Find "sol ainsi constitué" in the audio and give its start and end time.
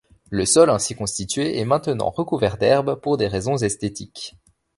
0.45-1.59